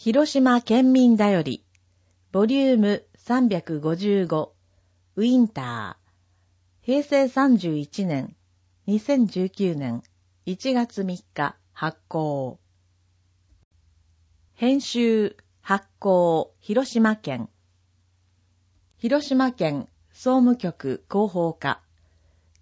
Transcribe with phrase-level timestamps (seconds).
[0.00, 1.64] 広島県民だより、
[2.30, 4.50] ボリューム355、
[5.16, 6.04] ウィンター、
[6.86, 8.36] 平成31年、
[8.86, 10.04] 2019年
[10.46, 12.60] 1月3日発行。
[14.54, 17.48] 編集、発行、広島県。
[18.98, 21.82] 広島県総務局広報課。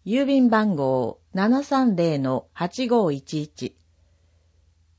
[0.07, 3.75] 郵便番号730-8511。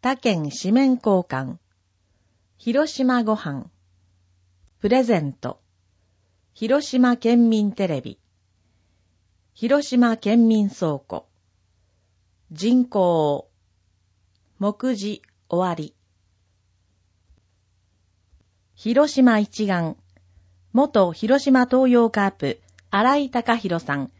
[0.00, 1.56] 他県紙面交換。
[2.56, 3.68] 広島ご飯。
[4.78, 5.60] プレゼント。
[6.54, 8.20] 広島県民テレビ。
[9.56, 11.28] 広島県民倉庫。
[12.50, 13.48] 人口。
[14.58, 15.94] 目次終わり。
[18.74, 19.94] 広島一丸。
[20.72, 22.60] 元広島東洋カープ、
[22.90, 24.10] 荒井隆弘さん、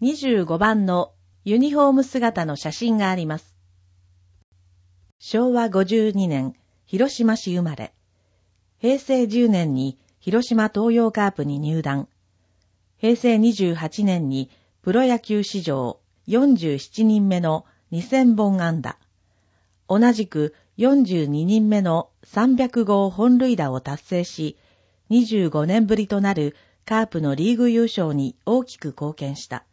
[0.00, 1.10] 25番の
[1.44, 3.56] ユニフォーム姿の写真があります。
[5.18, 6.54] 昭和52年、
[6.86, 7.92] 広島市生まれ。
[8.78, 12.06] 平成10年に広島東洋カープに入団。
[12.98, 14.50] 平成28年に
[14.84, 18.98] プロ野球史上47人目の2000本安打。
[19.88, 24.58] 同じく42人目の300号本塁打を達成し、
[25.08, 29.64] 25年ぶりとなるカープのリーグ優勝に大きく貢献した。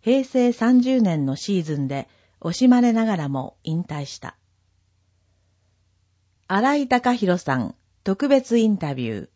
[0.00, 2.08] 平成30年のシーズンで
[2.40, 4.36] 惜しまれながらも引退した。
[6.48, 9.28] 荒井隆弘さん特別インタビュー。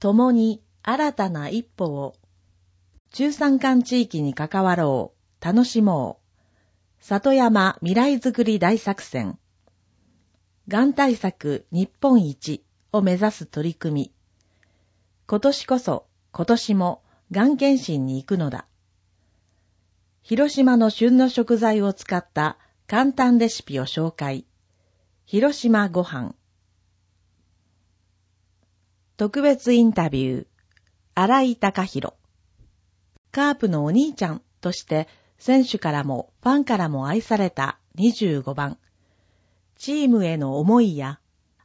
[0.00, 2.14] 共に新たな一歩を
[3.12, 6.18] 中山間地域に関わろう、楽しも
[6.98, 7.04] う。
[7.04, 9.38] 里山未来づくり大作戦。
[10.66, 14.12] がん対策日本一を目指す取り組み。
[15.26, 18.66] 今年こそ、今年も、がん検診に行くのだ。
[20.22, 22.56] 広島の旬の食材を使った
[22.86, 24.46] 簡単レシピを紹介。
[25.26, 26.34] 広島ご飯。
[29.18, 30.46] 特別インタビュー。
[31.14, 32.21] 荒井隆弘。
[33.32, 38.78] カープのお兄ちゃんとして選手からもファンからも愛された25番。
[39.76, 41.18] チームへの思いや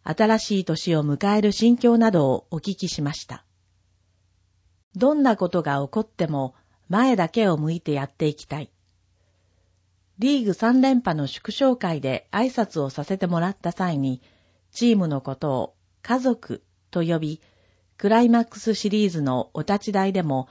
[0.03, 3.43] 新しい年を迎える心境などをお聞きしました。
[4.95, 6.55] どんなことが起こっても
[6.87, 8.71] 前だけを向いてやっていきたい。
[10.19, 14.21] リーグ3連覇の祝勝会で挨拶をさせてもらった際に、
[14.71, 17.41] チームのことを家族と呼び、
[17.97, 20.47] クライマックスシリーズのお立ち台でも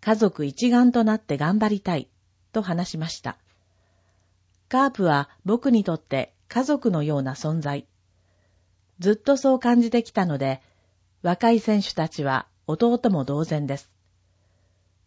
[0.00, 2.08] 家族一丸となって頑張りたい、
[2.52, 3.36] と話しました。
[4.68, 7.86] カープは僕にとって家族のような存在。
[8.98, 10.60] ずっとそう感じてきたので、
[11.22, 13.90] 若い選手たちは弟も同然です。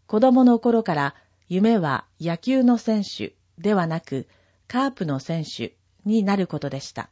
[0.07, 1.15] 子供の頃から
[1.47, 4.27] 夢は野球の選手ではなく
[4.67, 5.75] カープの選手
[6.05, 7.09] になることでした。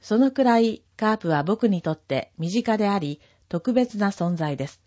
[0.00, 4.80] そのくらいカープは僕にとって身近であり特別な存在です。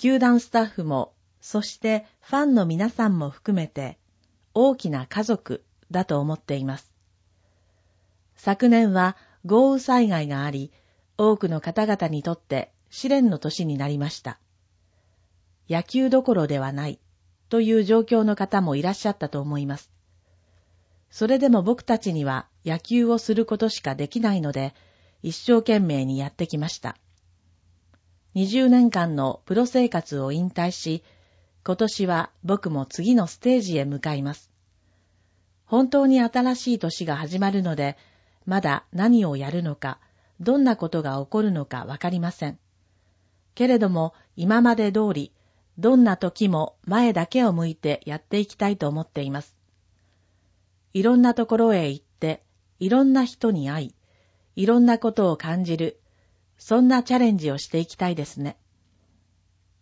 [0.00, 1.12] 球団スタッフも、
[1.42, 3.98] そしてファンの皆さんも含めて、
[4.54, 6.90] 大きな家族だと思っています。
[8.34, 10.72] 昨年は豪雨災害があり、
[11.18, 14.40] 多くの方々にとって試練の年になりました。
[15.68, 16.98] 野球どころではない
[17.50, 19.90] という状況の方もいらっしゃったと思います。
[21.10, 24.72] それでも僕たちには野球をすることしかできないので、
[25.22, 26.96] 一生懸命にやってきました。
[28.36, 31.02] 20年間のプロ生活を引退し、
[31.64, 34.50] 今年は僕も次のステージへ向かいます。
[35.66, 37.96] 本当に新しい年が始まるので、
[38.46, 39.98] まだ何をやるのか、
[40.40, 42.58] どんなことが起こるのかわかりません。
[43.54, 45.32] けれども、今まで通り、
[45.78, 49.56] どんな時も前だけを向いてやっていきたいと思っています。
[50.92, 52.42] いろんなところへ行って、
[52.78, 53.94] いろんな人に会い、
[54.56, 55.99] いろんなことを感じる、
[56.60, 58.56] そんなチャレンジをしていきたいですね。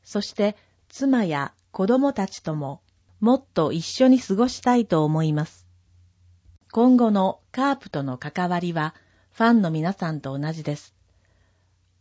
[0.04, 0.56] そして、
[0.88, 2.80] 妻や子供たちとも
[3.20, 5.66] もっと一緒に過ごしたいと思います。
[6.70, 8.94] 今後のカープとの関わりは、
[9.32, 10.94] ファンの皆さんと同じです。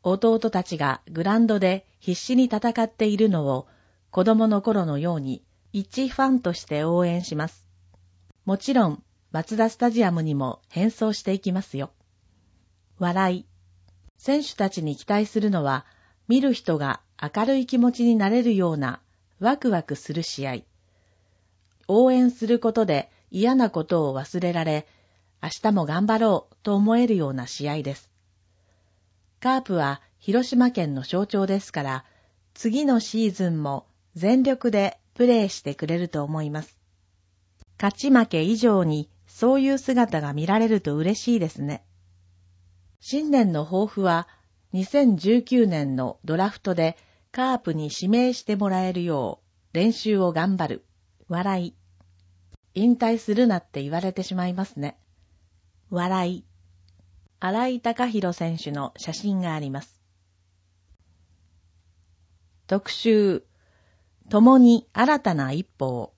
[0.04, 3.68] 弟たちがグランドで必死に戦っているのを
[4.12, 5.44] 子供の頃のように
[5.74, 7.66] 一ファンとして応援します。
[8.46, 11.92] もちろん、松田スタジアムにも変装していきますよ。
[13.00, 13.57] 笑い。
[14.18, 15.86] 選手たちに期待するのは、
[16.28, 19.00] 見る人が明るい気持ちになれるような
[19.40, 20.58] ワクワクする試合。
[21.88, 24.88] 応援することで嫌なことを忘れられ、
[25.42, 28.12] 明日も頑張ろうと思えるような試合です。
[29.40, 32.06] カープは広島県の象徴ですから、
[32.54, 33.86] 次のシーズンも
[34.16, 36.78] 全力でプレーしてくれると思います。
[37.80, 41.84] 勝ち負け以上にそういう姿が見られると嬉しいですね。
[43.00, 44.28] 新年の抱負は
[44.74, 46.98] 2019年のドラフトで
[47.32, 50.86] カープに指名してもらえるよう練習を頑張る。
[51.28, 51.76] 笑い。
[52.74, 54.98] 引退するなって言われてしまいますね。
[55.90, 56.46] 笑い。
[57.40, 60.02] 荒井隆弘選手の写真があります。
[62.66, 63.46] 特集、
[64.30, 66.14] 共に新たな一歩を。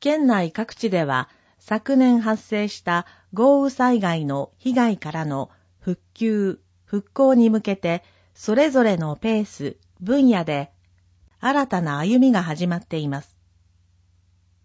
[0.00, 1.28] 県内各地では
[1.58, 5.50] 昨年発生した豪雨災害の被害からの
[5.80, 8.02] 復旧、復興に向けて
[8.34, 10.70] それぞれのペース、分野で
[11.40, 13.36] 新たな歩みが始まっています。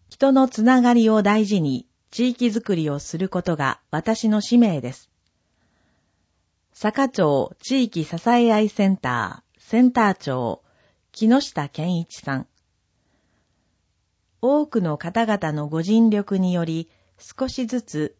[0.10, 5.10] 人のつながりを大事に地域づくりをすることが私の使命です。
[6.74, 10.62] 坂町地域支え合いセンター、センター長、
[11.12, 12.48] 木下健一さん。
[14.46, 18.18] 多くの方々のご尽力により、少しずつ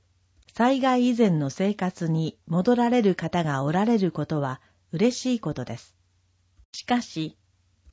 [0.54, 4.62] 災害以前の生活に戻られる方がおられることは
[4.94, 5.98] 嬉しいことです。
[6.72, 7.36] しかし、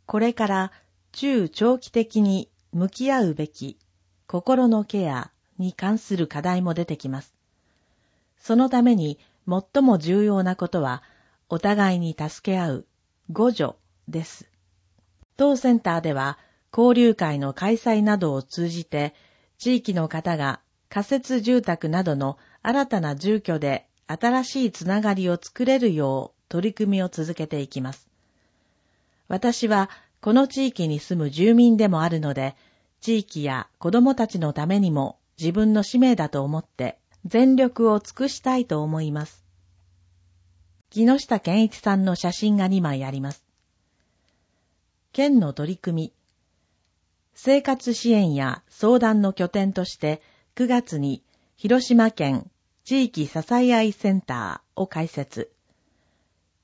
[0.07, 0.73] これから
[1.11, 3.81] 中長期的に向き合うべき
[4.29, 7.35] 心のケアに関する課題も出てきます。
[8.39, 9.19] そのために
[9.49, 11.03] 最も重要なことは、
[11.49, 12.87] お互いに助け合う、
[13.35, 13.73] 互助
[14.07, 14.49] です。
[15.37, 16.39] 当センターでは、
[16.77, 19.15] 交流会の開催などを通じて、
[19.59, 28.09] 地域の方が仮設住宅などの新たな住居で新しいつながりを作れるよう取り組みを続けていきます。
[29.29, 29.91] 私は
[30.21, 32.57] この地域に住む住民でもあるので、
[33.01, 39.45] 地域や子供たちのためにも自分の使命だと思って全力を尽くしたいと思います。
[40.91, 43.45] 木下健一さんの写真が2枚あります。
[45.13, 46.13] 県の取り組み、
[47.35, 50.21] 生活支援や相談の拠点として
[50.57, 51.23] 9月に
[51.57, 52.51] 広島県
[52.85, 55.53] 地域支え合いセンターを開設。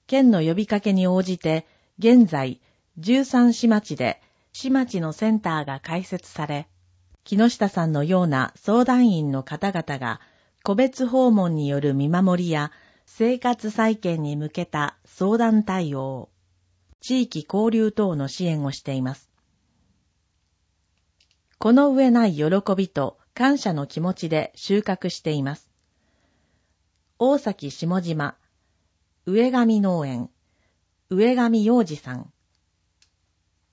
[0.07, 1.67] 県の呼びかけに応じて
[1.99, 2.61] 現在
[3.01, 4.21] 13市町で
[4.53, 6.67] 市町のセンターが開設され、
[7.25, 10.21] 木下さんのような相談員の方々が
[10.63, 12.73] 個別訪問による見守りや
[13.05, 16.29] 生活再建に向けた相談対応、
[17.01, 19.31] 地域交流等の支援をしています。
[21.59, 22.45] この上ない喜
[22.77, 25.71] びと感謝の気持ちで収穫しています。
[27.19, 28.37] 大崎下島、
[29.25, 30.31] 上上農園、
[31.09, 32.31] 上上洋二さん。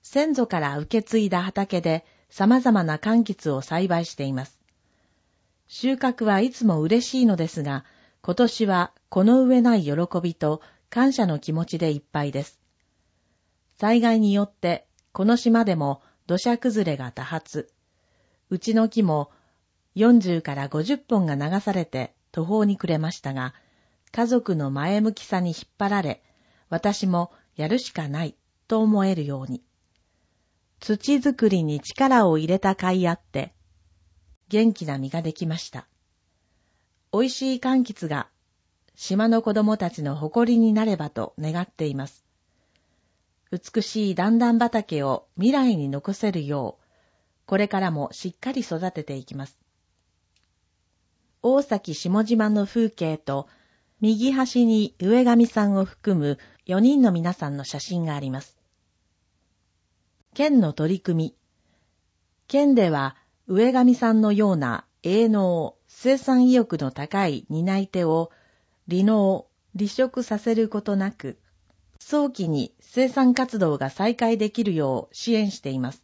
[0.02, 4.58] 先祖から受け継いだ畑で様々な柑橘を栽培しています。
[5.66, 7.84] 収穫はいつも嬉しいのですが、
[8.22, 12.58] 今年はこの上ない喜びと感謝の気持ちでいっぱいです。
[13.78, 17.73] 災害によってこの島でも土砂崩れが多発。
[18.50, 19.30] うちの木も
[19.96, 23.54] 40から50本が流されて途方に暮れましたが、
[24.12, 26.22] 家族の前向きさに引っ張られ、
[26.68, 28.34] 私もやるしかない
[28.68, 29.62] と思えるように。
[30.80, 33.52] 土作りに力を入れた甲斐あって、
[34.48, 35.86] 元気な実ができました。
[37.12, 38.28] 美味しい柑橘が
[38.96, 42.24] 島の子供たちの誇りになればと願っています。
[43.50, 46.83] 美しい段々畑を未来に残せるよう、
[47.46, 49.58] これからもしっかり育てていきます。
[51.42, 53.48] 大崎下島の風景と、
[54.00, 58.56] 右端に上上さんを含む4人の皆さんの写真があります。
[60.34, 61.34] 県の取り組み。
[62.48, 68.30] 県では上上さんのような営農、生産意欲の高い担い手を
[68.88, 69.46] 離農、
[69.76, 71.38] 離職させることなく、
[71.98, 76.03] 早期に生産活動が再開できるよう支援しています。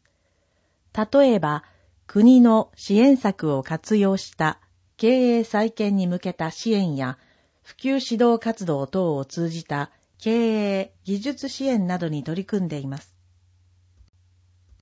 [0.92, 1.64] 例えば、
[2.06, 4.58] 国の支援策を活用した
[4.96, 7.18] 経営再建に向けた支援や
[7.62, 13.14] 普及指導活動等を通じた経営、技術支援などに取り組んでいます。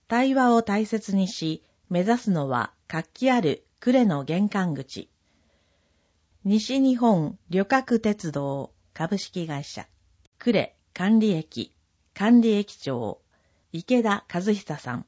[0.08, 5.10] 対話を大切にし、目指すのは活気ある呉の玄関口。
[6.44, 9.86] 西日本旅客鉄道株式会社、
[10.38, 11.74] 呉管理駅、
[12.14, 13.20] 管理駅長、
[13.72, 15.06] 池田和久さん。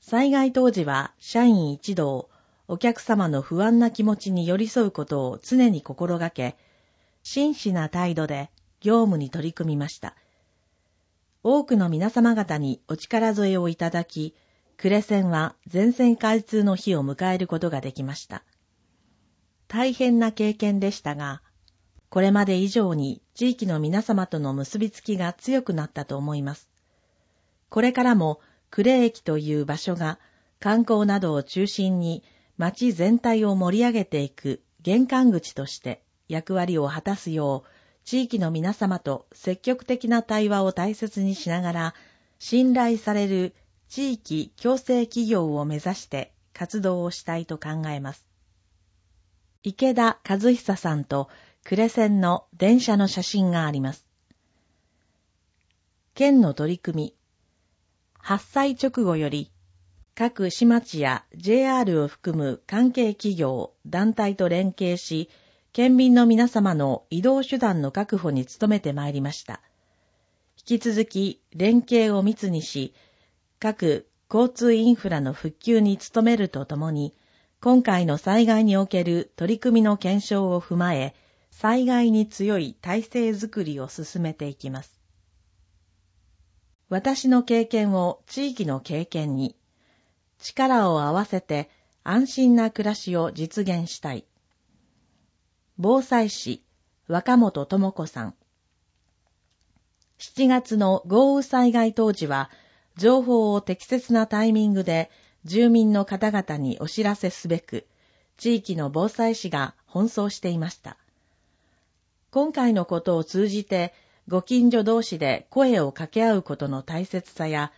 [0.00, 2.28] 災害当時は社員一同、
[2.68, 6.56] お客様の不安な気持ちに寄り添うことを常に心がけ、
[7.22, 10.16] 真摯な態度で業務に取り組みました。
[11.42, 14.34] 多くの皆様方にお力添えをいただき、
[14.82, 18.42] 呉線は全線開通の日を迎えることができました。
[19.68, 21.42] 大変な経験でしたが、
[22.08, 26.68] これまで以上に地域の皆様との結びつきが強くなったと思います。
[27.68, 28.40] これからも
[28.70, 30.18] 呉駅という場所が
[30.60, 32.22] 観光などを中心に
[32.56, 37.68] 街全体を盛り上げていく玄関口として役割を果たすよう
[38.04, 41.94] 地域の皆様と積極的な対話を大切にしながら
[42.38, 43.54] 信頼される
[43.88, 48.26] 地域共生企業を目指して活動をしたいと考えます。
[49.62, 51.28] 池田和久さんと
[51.68, 54.06] 呉線の電車の写真があります。
[56.14, 57.19] 県の取り組み。
[58.22, 59.50] 発災直後より、
[60.14, 65.30] 各市町や JR を含む関係企業、団体と連携し、
[65.72, 69.60] 県民の皆様の移動手段の確保に努めてまいりました。
[70.58, 72.92] 引き続き連携を密にし、
[73.58, 77.14] 各交通インフラの復旧に努めるとともに、
[77.60, 81.14] 今回の災害における取り組みの検証を踏まえ、
[81.50, 84.99] 災害に強い体制づくりを進めていきます。
[86.90, 89.54] 私の経験を地域の経験に、
[90.40, 91.70] 力を合わせて
[92.02, 94.24] 安心な暮らしを実現したい。
[95.78, 96.64] 防災士、
[97.06, 98.34] 若本智子さん。
[100.18, 102.50] 7月の豪雨災害当時は、
[102.96, 105.12] 情報を適切なタイミングで
[105.44, 107.86] 住民の方々にお知らせすべく、
[108.36, 110.96] 地域の防災士が奔走していました。
[112.32, 113.94] 今回のことを通じて、
[114.30, 117.72] ご近所同士で声を掛け合うことの大切さや、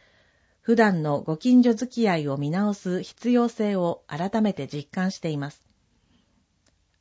[0.61, 5.63] 普段のご近所付き合いを見直す必要性を改めて実感しています。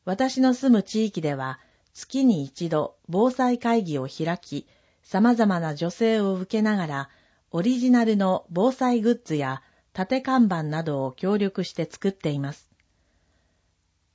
[0.06, 1.60] 私の住む地域では、
[1.94, 4.68] 月に一度防災会議を開き、
[5.04, 7.10] 様々な助成を受けながら、
[7.52, 12.72] オリジナルの防災グッズや縦看板などを協力して作っています。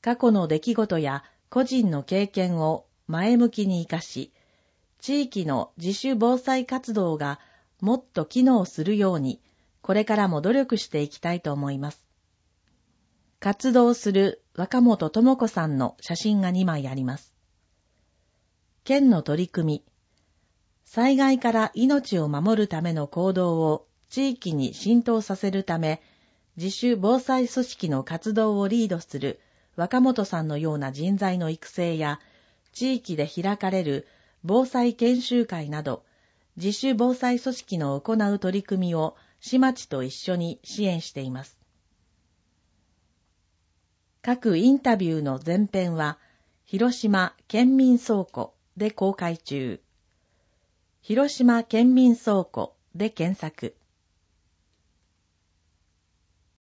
[0.00, 4.32] 過去の出来事や個人の経験を前向きに活かし、
[5.06, 7.38] 地域の自主防災活動が
[7.80, 9.40] もっと機能するように、
[9.80, 12.04] これからも努力していきたいと思います。
[13.38, 17.32] 活動する若本智子さんの写真が2枚あります。
[18.82, 19.84] 県の取り組み、
[20.84, 26.02] 災害から命を守るための行動を地域に浸透させるため、
[26.56, 29.38] 自主防災組織の活動をリードする
[29.76, 32.18] 若本さんのような人材の育成や、
[32.72, 34.08] 地域で開かれる
[34.48, 36.04] 防災研修会など、
[36.56, 41.58] 自主防災組織の行う取り組みを市町と一緒に支援しています。
[44.22, 46.20] 各インタビューの前編は、
[46.64, 49.80] 広島県民倉庫で公開中。
[51.02, 53.74] 広島県民倉庫で検索。